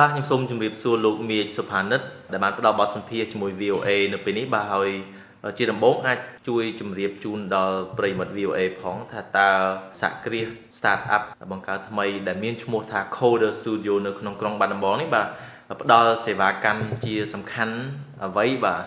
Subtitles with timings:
[0.00, 2.00] បាទខ្ញុំសូមជម្រាបសួរលោកមាសសុផានិត
[2.32, 4.90] ដែលបានផ្ដល់បទសម្ភាសន៍ជាមួយ VOA នៅពេលនេះបាទហើយ
[5.58, 6.18] ជាដំបូងអាច
[6.48, 9.50] ជួយជម្រាបជូនដល់ប្រិយមិត្ត VOA ផងថាតើ
[10.00, 15.26] សហគ្រាស Startup បង្កើតថ្មីដែលមានឈ្មោះថា Coder Studio នៅក្នុងក្រុងបាត់ដំបងនេះបាទ
[15.82, 17.76] ផ្ដល់សេវាកម្មជាសំខាន់
[18.24, 18.82] អ្វីបាទ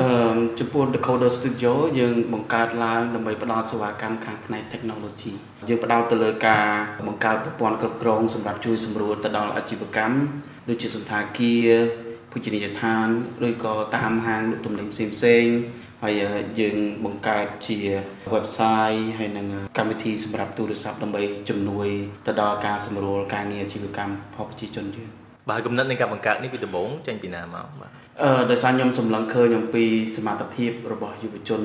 [0.00, 5.32] អឺចំពោះ Decoder Studio យើងបង្កើតឡើងដើម្បីផ្ដល់សេវាកម្មខាងផ្នែក technology
[5.68, 6.64] យើងផ្ដោតទៅលើការ
[7.06, 10.16] បង្កើតប្រព័ន្ធគ្រប់គ្រងសម្រាប់ជួយសម្រួលទៅដល់អាជីវកម្ម
[10.68, 11.70] ដូចជាសន្តាគារ
[12.32, 13.06] ភោជនីយដ្ឋាន
[13.48, 15.54] ឬក៏តាមហាងលក់ទំនិញផ្សេងៗ
[16.02, 16.14] ហើយ
[16.60, 17.78] យើងបង្កើតជា
[18.34, 19.46] website ហើយនឹង
[19.78, 21.88] កម្មវិធីសម្រាប់ទូរស័ព្ទដើម្បីជំនួយ
[22.26, 27.90] ទៅដល់ការសម្រួលការងារអាជីវកម្មផលប្រជាជនយើង បាទគំនិតនៃការបង្កើតនេះពីដំបូងចេញពីណាមកបាទ
[28.22, 29.84] អឺដោយសារខ្ញុំសម្លឹងឃើញអំពី
[30.16, 31.62] សមត្ថភាពរបស់យុវជន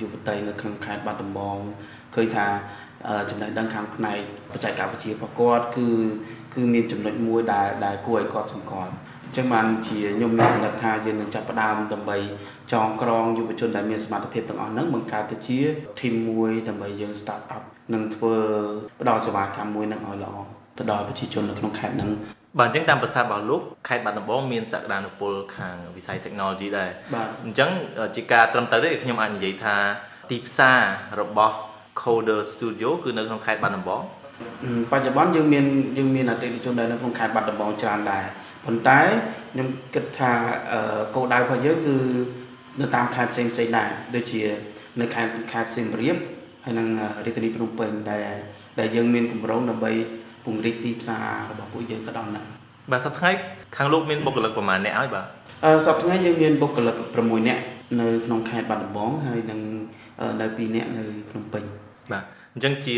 [0.00, 1.58] យុវតីនៅក្នុងខេត្តបាត់ដំបង
[2.14, 2.46] ឃើញថា
[3.30, 4.18] ចំណេះដឹងខាងផ្នែក
[4.52, 5.88] បច្ចេកវិទ្យារបស់គាត់គឺ
[6.54, 8.92] គឺមានចំណុចមួយដែលដែលគួរឲ្យគាត់សម្គាល់
[9.24, 12.18] អញ្ចឹងបានជាខ្ញុំមានកំណត់ថាយើងនឹងចាប់ផ្ដើមដើម្បី
[12.72, 15.58] ចងក្រងយុវជនដែលមានសមត្ថភាពទាំងអស់ហ្នឹងបង្កើតទៅជា
[15.98, 17.62] team មួយដើម្បីយើង start up
[17.94, 18.34] និងធ្វើ
[19.00, 20.34] ផ្ដល់សេវាកម្មមួយនឹងឲ្យល្អ
[20.78, 22.10] ទៅដល់ប្រជាជននៅក្នុងខេត្តហ្នឹង
[22.58, 27.70] បាទអញ្ចឹងតាមប្រសាសន៍របស់លោកខេត្តបាត់ដំបងមានសក្តានុពលខាងវិស័យ technology ដែរបាទអញ្ចឹង
[28.16, 29.76] ជាការត្រឹមត្រូវទេខ្ញុំអាចនិយាយថា
[30.30, 30.80] ទីផ្សារ
[31.20, 31.56] របស់
[32.00, 34.02] Coder Studio គឺនៅក្នុងខេត្តបាត់ដំបង
[34.92, 35.64] បច្ចុប្បន្នយើងមាន
[35.98, 38.24] យើងមានអតិថិជនដែលនៅក្នុងខេត្តបាត់ដំបងច្រើនដែរ
[38.64, 39.00] ប៉ុន្តែ
[39.52, 40.30] ខ្ញុំគិតថា
[41.14, 41.96] គោលដៅរបស់យើងគឺ
[42.80, 44.42] នៅតាមខេត្តផ្សេងផ្សេងដែរដូចជា
[45.00, 46.16] នៅខេត្តខេត្តសៀមរាប
[46.64, 46.88] ហើយនិង
[47.24, 48.26] រាជធានីភ្នំពេញដែល
[48.80, 49.92] ដែលយើងមានគម្រោងដើម្បី
[50.44, 52.46] ពង្រីកទីផ្សាររបស់ពួកយើងទៅដល់ហ្នឹង
[52.92, 53.40] បាទសប្តាហ៍
[53.76, 55.26] ខាងលោកមានបុគ្គលិកប្រមាណអ្នកហើយបាទ
[55.64, 57.62] អឺសប្តាហ៍យើងមានបុគ្គលិក6នាក់
[58.00, 59.60] នៅក្នុងខេត្តបាត់ដំបងហើយនិង
[60.40, 61.64] នៅ2នាក់នៅភ្នំពេញ
[62.12, 62.94] បាទអញ្ចឹងជា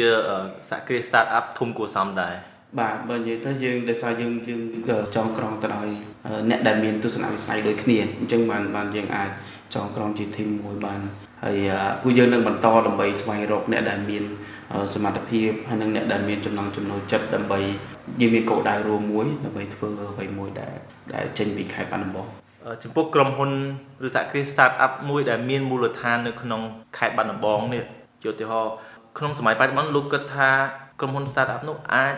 [0.70, 2.34] សហគ្រាស startup ធំគួរសមដែរ
[2.80, 4.60] បាទបើនិយាយទៅយើងដោយសារយើងយើង
[5.16, 5.88] ចងក្រងទៅដោយ
[6.50, 9.30] អ្នកដែលមានទស្សនវិស័យដូចគ្នាអញ្ចឹងបានបានយើងអាច
[9.74, 11.00] ចងក្រងជា team មួយបាន
[11.42, 11.58] ហើយ
[12.02, 14.24] ពួកយើងនឹងបន្តដើម្បីស្វែងរកអ្នកដែលមាន
[14.94, 17.60] សមត្ថភាពហើយនិងអ្នកដែលមានចំណង់ចំណូលចិត្តដើម្បី
[18.20, 20.74] យើងមានគោលដៅរួមមួយដើម្បីធ្វើអ្វីមួយដែល
[21.14, 22.28] ដែលចេញពីខេត្តបាត់ដំបង
[22.82, 23.50] ចំពោះក្រុមហ៊ុន
[24.06, 26.60] ឬសហគ្រាស startup មួយដែលមានមូលដ្ឋាននៅក្នុង
[26.98, 27.84] ខេត្តបាត់ដំបងនេះ
[28.22, 28.72] ជាឧទាហរណ៍
[29.18, 30.50] ក្នុងសម័យបច្ចុប្បន្នលោកគិតថា
[31.00, 32.14] ក្រុមហ៊ុន startup នោះអាច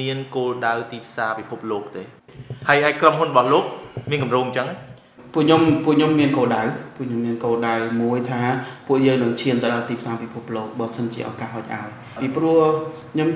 [0.00, 2.02] មានគោលដៅទីផ្សារពិភពលោកទេ
[2.68, 3.64] ហើយហើយក្រុមហ៊ុនរបស់លោក
[4.10, 4.68] មានកម្រោងអញ្ចឹង
[5.32, 6.62] ពួកខ្ញុំពួកខ្ញុំមានគោលដៅ
[6.96, 8.40] ពួកខ្ញុំមានគោលដៅមួយថា
[8.86, 11.88] ពួកយើងនឹងឈានទៅដល់ទីផ្សារពិភពលោកបើសិនជាឱកាសហុចឲ្យ
[12.20, 12.60] ពីព្រោះ
[13.12, 13.28] ខ្ញុំ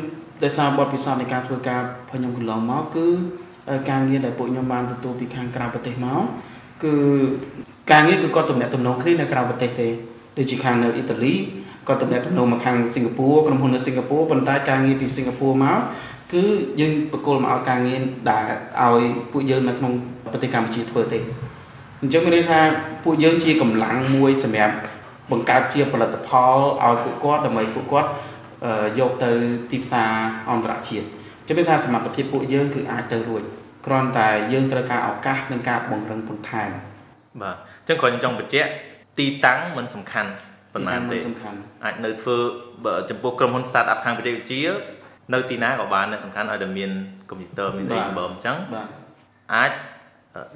[0.43, 3.07] ដោយសារបទពិសោធន៍នៃការធ្វើការរបស់ខ្ញុំកន្លងមកគឺ
[3.91, 6.23] ការងារដែលពួកខ្ញុំបានទទួលពីខាងក្រៅប្រទេសមក
[6.85, 6.95] គឺ
[7.93, 9.89] ការងារគឺគាត់ទំនាក់ទំនងគ្នានៅក្រៅប្រទេសទេ
[10.39, 11.35] ដូចជាខាងនៅអ៊ីតាលី
[11.89, 15.79] គាត់ទំនាក់ទំនងមកខាងសិង្ហបុរីក្រុមហ៊ុននៅសិង្ហបុរីប៉ុន្តែការងារពីសិង្ហបុរីមក
[16.33, 16.45] គឺ
[16.81, 18.45] យើងបកគលមកឲ្យការងារដែល
[18.83, 19.93] ឲ្យពួកយើងនៅក្នុង
[20.33, 21.21] ប្រទេសកម្ពុជាធ្វើទេ
[22.03, 22.61] អញ្ចឹងមានន័យថា
[23.05, 24.75] ពួកយើងជាកម្លាំងមួយសម្រាប់
[25.31, 28.09] បង្កើតជាផលិតផលឲ្យពួកគាត់ដើម្បីពួកគាត់
[28.99, 29.31] យកទៅ
[29.71, 30.11] ទីផ្សារ
[30.51, 31.07] អន្តរជាតិ
[31.47, 33.43] ចឹងមានថាសមត្ថភាពពួកយើងគឺអាចទៅរួច
[33.87, 36.71] គ្រាន់តែយើងត្រូវការឱកាសនិងការបង្រឹងបន្ថែម
[37.43, 38.71] បាទអញ្ចឹងគ្រាន់ចង់បញ្ជាក់
[39.19, 40.31] ទីតាំងមិនសំខាន់
[40.75, 42.37] ប៉ុន្មានទេសំខាន់អាចនៅធ្វើ
[43.11, 44.71] ចំពោះក្រុមហ៊ុន startup ខាងបច្ចេកវិទ្យា
[45.35, 46.91] នៅទីណាក៏បានដែរសំខាន់ឲ្យតែមាន
[47.31, 48.89] កុំព្យូទ័រមានអីបបអញ្ចឹងបាទ
[49.55, 49.73] អាច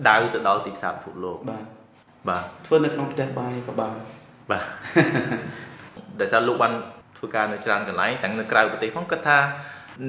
[0.08, 1.64] ដៅទៅដល់ទីផ្សារពិភពលោកបាទ
[2.28, 3.96] បាទធ្វើនៅក្នុងផ្ទះបាយក៏បាន
[4.50, 4.64] បាទ
[6.20, 6.72] ដោយសារលោកបាន
[7.16, 9.38] ធ្វើការនៅច្រើនកន្លែងទាំងនៅក្រៅប្រទេសផងគាត់ថា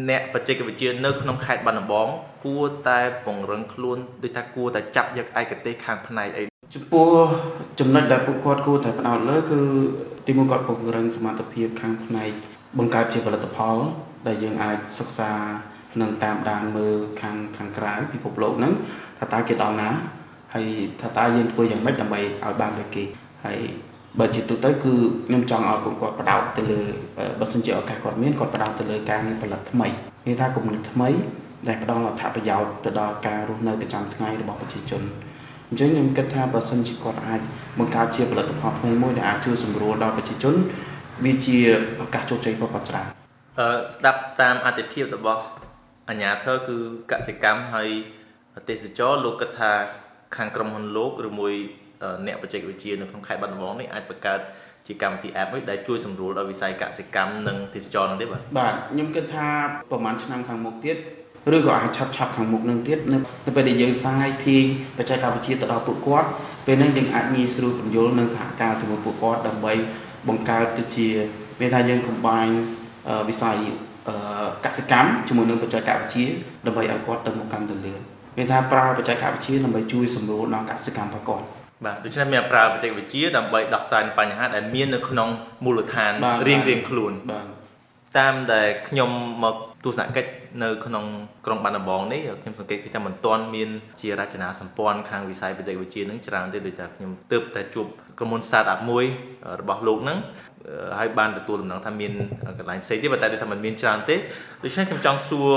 [0.10, 2.08] អ្នកបច្ចេកវិទ្យានៅក្នុងខេត្តបាត់ដំបង
[2.46, 6.44] គួរតែពង្រឹងខ្លួនដូចថាគួរតែចាប់យកឯកទេសខាងផ្នែកអី
[6.76, 7.08] ចំពោះ
[7.80, 9.60] ចំណុចដែលពួកគាត់គួរតែផ្ដោតលើគឺ
[10.28, 12.32] ទីមួយគាត់ពង្រឹងសមត្ថភាពខាងផ្នែក
[12.78, 13.78] បង្កើតជាផលិតផល
[14.28, 15.32] ដែលយើងអាចសិក្សា
[16.02, 18.74] និងតាមដានមើលខាងខាងក្រៅពិភពលោកហ្នឹង
[19.20, 19.90] ថាតើគេដល់ណា
[20.54, 20.68] ហើយ
[21.02, 23.04] ថាតើយើងធ្វើយ៉ាងម៉េចដើម្បីឲ្យបានដូចគេ
[23.46, 23.60] ហើយ
[24.20, 24.94] បើជាទូទៅគឺ
[25.28, 26.82] ខ្ញុំចង់ឲ្យពួកគាត់បដោតទៅលើ
[27.40, 29.88] បើសិនជាឱកាសគាត់មានគាត់បដោតទៅលើការងារផលិតថ្មី
[30.26, 31.10] គេថាគំនិតថ្មី
[31.68, 35.02] ដែលផ្ដល់អត្ថប្រយោជន៍ទៅដល់ការរស់នៅប្រចាំថ្ងៃរបស់ប្រជាជន
[35.70, 37.42] អញ្ចឹងខ្ញុំគិតថាបើសិនជាគាត់អាច
[37.80, 40.56] បង្កើតជាផលិតផលថ្មីមួយដែលអាចជួយសម្រួលដល់ប្រជាជន
[41.26, 41.58] វាជា
[42.02, 43.08] ឱកាសជោគជ័យរបស់គាត់ច្រើន
[43.60, 45.42] អឺស្ដាប់តាមអតិភិបរបស់
[46.10, 46.78] អាញាធរគឺ
[47.12, 47.90] កសិកម្មហើយ
[48.70, 49.72] ទេសចរលោកគិតថា
[50.36, 51.54] ខាងក្រុមហ៊ុនលោកឬមួយ
[52.26, 54.40] អ្នកបច្ចេកវិទ្យានៅក្នុងខេត្តបាត់ដំបងនេះអាចបង្កើត
[54.88, 59.48] ជាកម្មវិធី app មួយដែលជួយសម្រួលដល់វិស័យកសិកម្មនិងទេសចរនោះទេបាទបាទខ្ញុំគិតថា
[59.92, 60.98] ប្រហែលឆ្នាំខាងមុខទៀត
[61.56, 64.64] ឬក៏អាចឆាប់ឆាប់ខាងមុខនឹងទៀតនៅពេលដែលយើងសាយភាយ
[64.98, 66.30] បច្ចេកវិទ្យាទៅដល់ពួកគាត់
[66.66, 69.74] ពេលហ្នឹងយើងអាចងាយស្រួលបញ្យល់និងសហការជាមួយពួកគាត់ដើម្បី
[70.28, 71.08] បង្កើតទៅជា
[71.60, 72.54] មានថាយើង combine
[73.30, 73.58] វិស័យ
[74.66, 76.26] កសិកម្មជាមួយនឹងបច្ចេកវិទ្យា
[76.66, 78.02] ដើម្បីឲ្យគាត់ទៅមុខកាន់ទៅលឿន
[78.38, 81.46] មានថាប្រើបច្ចេកវិទ្យាដើម្បីជួយសម្រួលដល់កសិកម្មរបស់គាត់
[81.86, 85.30] បាទដូច្នេះមានប្រើបច្ចេកវិទ្យាដើម្បីដោះស្រាយបញ្ហាដែលមាននៅក្នុង
[85.66, 86.12] មូលដ្ឋាន
[86.48, 87.46] រៀងរៀងខ្លួនបាទ
[88.18, 89.12] តាមដែលខ្ញុំ
[89.44, 89.56] មក
[89.88, 90.30] ទស្សនកិច្ច
[90.64, 91.06] នៅក្នុង
[91.46, 93.70] ក្រុងបាត់ដំបងនេះខ្ញុំសង្កេតឃើញថាមិនទាន់មាន
[94.02, 97.86] ជារចនាសម្ព័ន្ធខាងវិស័យបច្ចេកវិទ្យានឹងច្រើនទេដូចតែខ្ញុំទើបតែជួប
[98.18, 99.06] ក្រុមហ៊ុន startup មួយ
[99.62, 100.18] របស់លោកហ្នឹង
[101.00, 102.12] ហើយបានទទួលដំណឹងថាមាន
[102.60, 104.16] កន្លែងផ្សេងទៀតប៉ុន្តែដូចថាมันមានច្រើនទេ
[104.64, 105.52] ដូច្នេះខ្ញុំចង់សួរ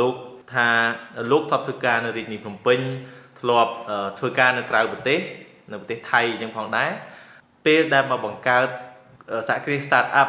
[0.00, 0.14] លោក
[0.54, 0.68] ថា
[1.30, 2.80] លោកធ្លាប់ធ្វើការនៅរាជធានីភ្នំពេញ
[3.40, 3.72] ធ្លាប់
[4.18, 5.18] ធ្វើការនៅក្រៅប្រទេស
[5.72, 6.90] នៅប្រទេសថៃអញ្ចឹងផងដែរ
[7.66, 8.66] ពេលដែលមកបង្កើត
[9.48, 10.28] សហគ្រាស startup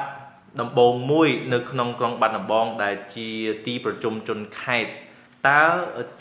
[0.61, 3.29] ដំបូងមួយ នៅក្នុងក្រុងបាត់ដំបងដែលជា
[3.65, 4.91] ទីប្រជុំជនខេត្ត
[5.47, 5.63] តើ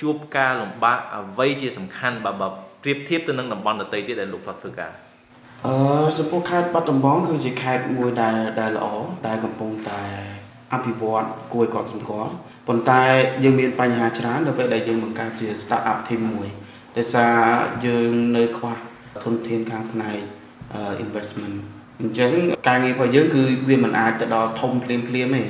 [0.00, 2.48] ជួបការលំបាកអ្វីជាសំខាន់បើបើ
[2.82, 4.92] ប្រៀបធៀបទៅនឹងតំបន់ដទៃទៀតដែលលោកធ្លាប់ធ្វើការ
[5.66, 5.74] អឺ
[6.18, 8.86] ចំពោះខេត្តបាត់ដំបងគឺជាខេត្តមួយដែលដែលល្អ
[9.26, 10.02] ដែលកំពុងតែ
[10.72, 12.32] អភិវឌ្ឍគួរឲ្យកត់សម្គាល់
[12.68, 13.02] ប៉ុន្តែ
[13.44, 16.48] យើងមានបញ្ហាច្រើននៅពេលដែលយើងបង្កើតជា start up team មួយ
[16.96, 17.34] ដោយសារ
[17.86, 18.74] យើងនៅខ្វះ
[19.24, 20.18] ធនធានខាងផ្នែក
[21.04, 21.56] investment
[22.00, 22.30] អញ្ចឹង
[22.68, 25.42] ការងាររបស់យើងគឺវាមិនអាចទៅដល់ធំភ្លាមភ្លាមទេ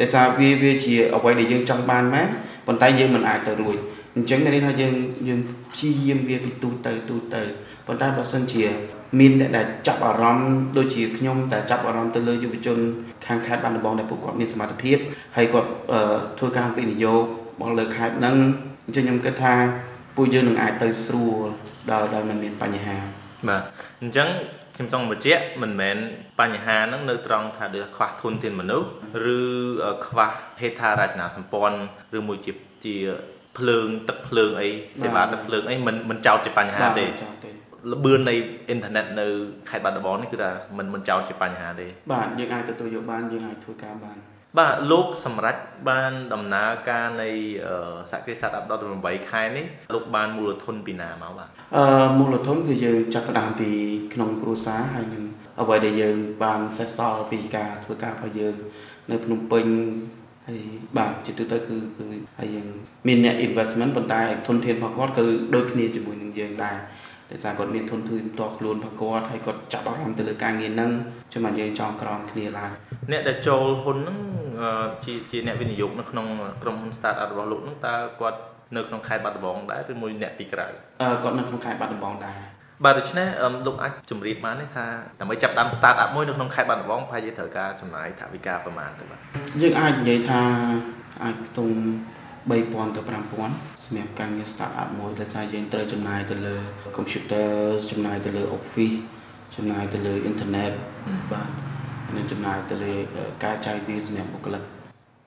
[0.00, 2.28] ដោយសារវាវាជាអ្វីដែលយើងចង់បានមែន
[2.66, 3.76] ប៉ុន្តែយើងមិនអាចទៅរួច
[4.16, 4.94] អញ្ចឹងមានន័យថាយើង
[5.28, 5.40] យើង
[5.72, 7.42] ព្យាយាមវាពីទូទៅទូទៅ
[7.86, 8.64] ប៉ុន្តែបើសិនជា
[9.20, 12.78] មានអ្នកដែលចាប់អារម្មណ៍ដូចជាខ្ញុំតែចាប់អារម្មណ៍ទៅលើយុវជន
[13.26, 14.96] ខាងខេត្តបាត់ដំបងដែលពួកគាត់មានសមត្ថភាព
[15.36, 15.68] ហើយគាត់
[16.38, 17.22] ធ្វើការវិនិយោគ
[17.60, 18.36] មកលើខេត្តហ្នឹង
[18.86, 19.54] អញ្ចឹងខ្ញុំគិតថា
[20.16, 21.44] ពួកយើងនឹងអាចទៅស្រួល
[21.90, 22.96] ដល់ដល់មិនមានបញ្ហា
[23.48, 23.62] បាទ
[24.02, 24.28] អញ្ចឹង
[24.76, 25.96] ខ្ញុំចង់បញ្ជាក់មិនមែន
[26.40, 28.88] បញ្ហាហ្នឹងនៅត្រង់ថាដូចខ្វះធនធានមនុស្ស
[29.36, 29.38] ឬ
[30.06, 30.30] ខ្វះ
[30.60, 31.78] ហេដ្ឋារចនាសម្ព័ន្ធ
[32.16, 32.52] ឬមួយជា
[32.84, 32.96] ជា
[33.58, 34.68] ភ្លើងទឹកភ្លើងអី
[35.02, 37.04] សេវាទឹកភ្លើងអីមិនមិនចោតជាបញ្ហាទេ
[37.90, 38.34] លបឿននៃ
[38.68, 39.26] អ៊ីនធឺណិតនៅ
[39.70, 44.16] ខេត្តបាត់ដំបងនេះគឺថាមិនមិនចោតជាបញ្ហាទេបាទយើងអាចទទួលយកបានយើងអាចធ្វើការបាន
[44.58, 47.30] បាទលោកសម្រាប់បានដំណើរការនៃ
[48.10, 48.64] សហគ្រាស Startup
[48.96, 53.70] 18ខែនេះលោកបានមូលធនពីណាមកបាទអឺមូលធនគឺយើងចាប់ផ្ដើមពី
[54.14, 55.24] ក្នុងគ្រួសារហើយនឹង
[55.60, 58.54] អ្វីដែលយើងបានសេះសល់ពីការធ្វើការរបស់យើង
[59.10, 59.66] នៅភ្នំពេញ
[60.46, 60.60] ហើយ
[60.98, 62.04] បាទជាទូទៅគឺគឺ
[62.38, 62.66] ហើយយើង
[63.08, 65.24] មានអ្នក investment ប៉ុន្តែធនធានរបស់គាត់គឺ
[65.54, 66.78] ដូចគ្នាជាមួយនឹងយើងដែរ
[67.30, 70.90] ដោយសារគាត់មានធនធានផ្ទាល់ខ្លួនរបស់គាត់ហើយគាត់ចាប់អារម្មណ៍ទៅលើការងារហ្នឹង
[71.32, 72.70] ចាំមកយើងចងក្រងគ្នាឡើង
[73.12, 74.18] អ្នកដែលចូលហ៊ុនហ្នឹង
[75.04, 76.26] ជាជាអ្នកវិនិយោគនៅក្នុង
[76.62, 78.38] ក្រុមហ៊ុន startup របស់លោកហ្នឹងតើគាត់
[78.76, 80.66] នៅក្នុងខេត្តបាត់ដំបងដែរឬមួយអ្នកពីក្រៅ
[81.00, 82.38] អឺគាត់នៅក្នុងខេត្តបាត់ដំបងដែរ
[82.84, 83.28] បាទដូច្នេះ
[83.66, 84.86] លោកអាចជម្រាបបានទេថា
[85.20, 89.20] ដើម្បីចាប់ដើម start up មួយនៅក្នុងខេត្តបាត់ដំបងប្រហែលជាត្រូវការចំណាយថវិកាប្រមាណទៅបាទ
[89.62, 90.40] យើងអាចនិយាយថា
[91.22, 91.74] អាចខ្ទង់
[92.50, 96.56] 3000ទៅ5000សម្រាប់ការងារ start up មួយដោយសារយើងត្រូវចំណាយទៅលើ
[96.96, 97.48] computer
[97.90, 98.96] ចំណាយទៅលើ office
[99.56, 100.72] ចំណាយទៅលើ internet
[101.32, 101.50] បាទ
[102.16, 102.94] និងចំណាយទៅលើ
[103.44, 104.62] ការចាយវាយសម្រាប់បុគ្គលិក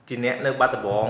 [0.08, 1.08] ជាអ្នកនៅបាត់ដំបង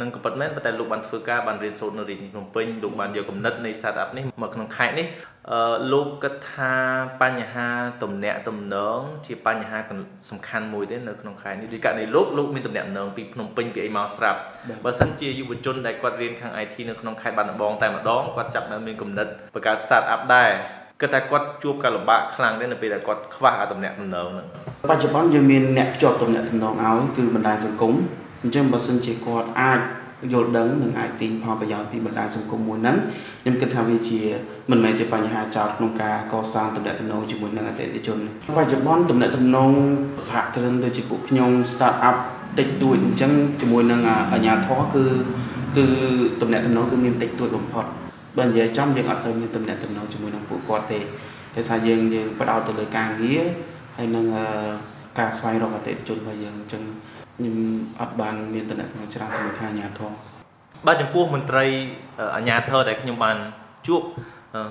[0.00, 5.06] នឹងក៏ប៉ុតមែនប៉ុន្តែលោកបានធ្វើការបានរៀនសូត្រនៅរាជធានីភ្នំពេញលោកបានយកគំនិតនៃ startup នេះមកក្នុងខេត្តនេះ
[5.50, 6.72] អឺលោកគិតថា
[7.22, 7.68] បញ្ហា
[8.02, 9.78] ទំនាក់ទំនងជាបញ្ហា
[10.30, 14.38] សំខាន់មួយទេនៅក្នុងខេត្តនេះដូចករណីលោកលោកមានទំនាក់ទំនងពីភ្នំពេញពីអីមកស្រាប់
[14.84, 20.50] បើសិនជាយុវជនដែលគាត់រៀនខាង IT នៅក្នុងខេត្តបាត់ដំបងតែម្ដងគាត់ចាប់នៅមានគំនិតបង្កើត startup ដែរ
[21.00, 24.46] គិតថាគាត់ជួបការលំបាកខ្លាំងដែរនៅពេលដែលគាត់ខ្វះអាតំណែងតំណងហ្នឹង
[24.90, 27.92] បច្ចុប្បន្នយើងមានអ្នកភ្ជាប់តំណែងតំណងឲ្យគឺបណ្ដាញសង្គម
[28.42, 29.80] អញ្ចឹងបើសិនជាគាត់អាច
[30.32, 32.96] យល់ដឹងនិងអាចទាញផលប្រយោជន៍ពីបណ្ដាញសង្គមមួយហ្នឹង
[33.42, 34.20] ខ្ញុំគិតថាវាជា
[34.70, 38.18] មិនមែនជាបញ្ហាចោតក្នុងការកសាងតំណែងតំណងជាមួយនឹងអតិថិជន
[38.56, 39.70] បច្ចុប្បន្នតំណែងតំណង
[40.28, 42.16] សហគ្រិនដូចជាពួកខ្ញុំ start up
[42.58, 44.00] តិចតួចអញ្ចឹងជាមួយនឹង
[44.32, 45.04] អាជ្ញាធរគឺ
[45.76, 45.86] គឺ
[46.40, 47.84] តំណែងតំណងគឺមានតិចតួចបំផុត
[48.38, 51.00] បើនិយាយចំយើងអត់សូវមានតំណែងតំណងជាមួយនឹងពួកគាត់ទេ
[51.56, 53.42] ដោយសារយើងយើងផ្ដោតទៅលើការងារ
[53.96, 54.26] ហើយនឹង
[55.18, 56.82] ការស្វែងរកអតិថិជនរបស់យើងអញ្ចឹង
[57.36, 57.56] ខ្ញុំ
[58.00, 60.12] អត់បានមានតំណែងច្រើនជាមួយខាងអាជ្ញាធរ
[60.86, 61.66] បាទចំពោះមន្ត្រី
[62.36, 63.36] អាជ្ញាធរដែលខ្ញុំបាន
[63.86, 64.02] ជួប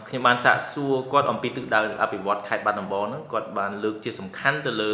[0.07, 4.91] ខ្ញុំបានសាកសួរគាត់អំពីទិសដៅអភិវឌ្ឍខេត្តបាត់ដំបងហ្នឹងគាត់បានលើកជាសំខាន់ទៅលើ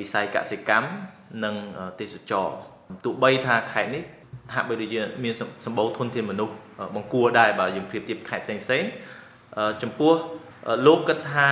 [0.00, 0.88] វិស័យកសិកម្ម
[1.44, 1.54] និង
[2.00, 2.48] ទេសចរ
[3.04, 4.04] ទោះបីថាខេត្តនេះ
[4.54, 5.34] ហាក់បីដូចជាមាន
[5.66, 6.54] សម្បូរធនធានមនុស្ស
[6.94, 8.88] បង្គួរដែរបើយើងប្រៀបធៀបខេត្តផ្សេងៗ
[9.82, 10.14] ចំពោះ
[10.86, 11.48] លោកគិតថា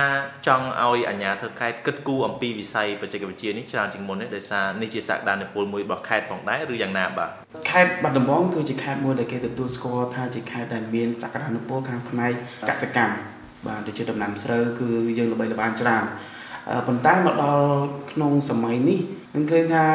[0.47, 7.29] ចង់ឲ្យអាជ្ញាធរខេត្តគិតគូរអំពីវិស័យបច្ចេកវិទ្យានេះច្រើនជាងមុននេះដោយសារនេះជាសក្តានុពលមួយរបស់ខេត្តផងដែរឬយ៉ាងណាបាទ
[7.69, 12.31] ខេត្តបាត់ដំបងគឺជាខេត្តមួយដែលគេទទួលស្គាល់ថាជាខេត្តដែលមានសក្តានុពលខាងផ្នែក
[12.69, 13.15] កសិកម្ម
[13.67, 16.03] បាទដូចជាដំណាំស្រូវគឺយើងល្បីល្បាញច្រើន
[16.87, 17.65] ប៉ុន្តែមកដល់
[18.11, 18.99] ក្នុងសម័យនេះ
[19.35, 19.85] នឹងឃើញថា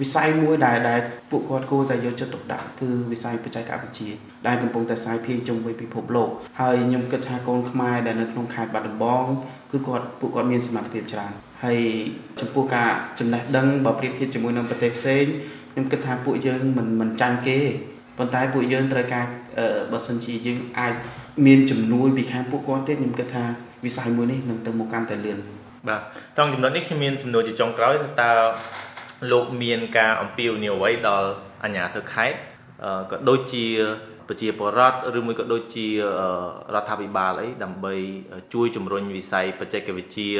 [0.00, 1.00] វិស័យមួយដែលដែល
[1.30, 4.10] ពួកគាត់គួរតែយកចិត្តទុកដាក់គឺវិស័យបច្ចេកវិទ្យា
[4.46, 9.24] ដែលកំពុងតែសាយភាយជុំវិញពិភពលោកហើយខ្ញុំគិតថាកូនខ្មែរដែលនៅក្នុងខេត្តបាត់ដំបង
[9.70, 11.32] គឺគាត់ពួកគាត់មានសមត្ថភាពច្រើន
[11.64, 11.78] ហើយ
[12.40, 15.24] ចំពោះការចំណេះដឹងបើប្រៀបធៀបជាមួយនឹងប្រទេសផ្សេង
[15.72, 17.58] ខ្ញុំគិតថាពួកយើងមិនមិនចាញ់គេ
[18.18, 19.24] ប៉ុន្តែពួកយើងត្រូវការ
[19.92, 20.94] បើសិនជាយើងអាច
[21.46, 23.44] មានជំនួយពីខាងពួកគាត់ទេខ្ញុំគិតថា
[23.84, 25.38] វិស័យមួយនេះនឹងទៅមុខកាន់តែលឿន
[25.88, 26.00] បាទ
[26.36, 28.32] ត្រង់ចំណុចនេះខ្ញុំមានសំណួរជាចុងក្រោយថាតើ
[29.30, 31.28] លោកមានការអំពាវនាវអ្វីដល់
[31.64, 32.38] អាជ្ញាធរខេត្ត
[33.10, 33.66] ក៏ដូចជា
[34.28, 37.94] ប្រជាពលរដ្ឋឬមួយក៏ដូចជារដ្ឋាភិបាលអីដើម្បី
[38.54, 40.32] ជួយជំរុញវិស័យបច្ចេកវិទ្យា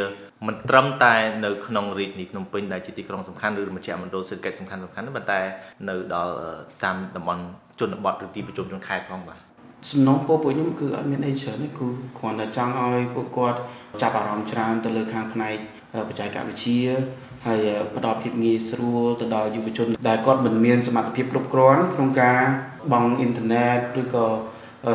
[0.47, 5.40] មិនត្រឹមតែនៅក្នុងរាជធានីភ្នំពេញដែលជាទីក្រុងសំខាន់ឬមជ្ឈមណ្ឌលសេដ្ឋកិច្ចសំខាន់សំខាន់ប៉ុន្តែ
[5.88, 6.32] នៅដល់
[6.85, 7.42] តាមតំបន់
[7.80, 9.38] ជនបទឬទីប្រជុំជនខេត្តផងបាទ
[9.90, 11.87] សំណងពោពួកខ្ញុំគឺអត់មានអីច្រើនទេគឺ
[12.18, 13.58] គ្រាន់តែចង់ឲ្យពួកគាត់
[14.02, 15.56] ចាប់អារម្មណ៍ច្រើនទៅលើខាងផ្នែក
[16.08, 16.82] បច្ចេកវិទ្យា
[17.47, 17.59] ហើយ
[17.97, 22.38] ផ្ដល់ភាពងាយស្រួលទៅដល់យុវជនដែលគាត់មិនមានសមត្ថភាពគ្រប់គ្រាន់ក្នុងការ
[22.92, 24.26] បង់អ៊ីនធឺណិតឬក៏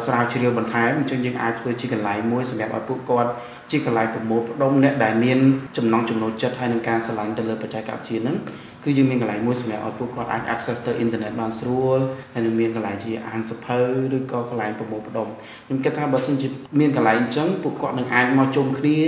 [0.06, 3.30] ស្រាវជ្រាវបន្ថែមអញ្ចឹងយើងអាចធ្វើជាកន្លែងមួយសម្រាប់ឲ្យពួកគាត់
[3.72, 5.40] ជាកន្លែងប្រមូលផ្ដុំអ្នកដែលមាន
[5.78, 8.38] ចំណង់ចំណូលចិត្តហើយនឹងការឆ្លាញ់ទៅលើបច្ចេកវិទ្យាហ្នឹង
[8.84, 12.00] គឺយើងមានកន្លែងមួយសម្រាប់ឲ្យពួកគាត់អាច access ទៅ internet បានស្រួល
[12.34, 13.80] ហើយនឹងមានកន្លែងជាអានសភៅ
[14.16, 15.28] ឬក៏កន្លែងប្រមូលផ្ដុំ
[15.66, 16.48] ខ្ញុំគិតថាបើសិនជា
[16.80, 19.00] មានកន្លែងអញ្ចឹងពួកគាត់នឹងអាចមកជុំគ្នា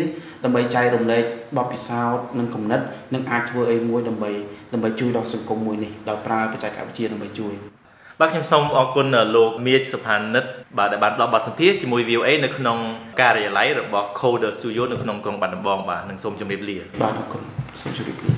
[0.44, 1.24] ដើម្បីចែករំលែក
[1.58, 2.82] បទពិសោធន៍និងគំនិត
[3.14, 4.32] និងអាចធ្វើអីមួយដើម្បី
[4.74, 7.54] ដើម្បីជួយដល់សង្គមមួយនេះដោយប្រើបច្ចេកវិទ្យាដើម្បីជួយ
[8.20, 10.46] បាទខ្ញុំសូមអរគុណលោកមៀចសុផានិត
[10.78, 12.78] បាទដែលបានផ្ដល់បទសម្ភាសន៍ជាមួយ VOA នៅក្នុង
[13.22, 17.42] ការិយាល័យរបស់ Coder Studio នៅក្នុងក្រុងបាត់ដំបងបាទនិងសូមជម្រាបលាបាទអរគុណ
[17.82, 18.35] សូមជម្រាបលា